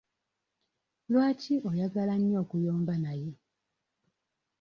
Lwaki 1.11 1.55
oyagala 1.69 2.13
nnyo 2.19 2.37
okuyomba 2.43 2.93
naye? 3.03 3.29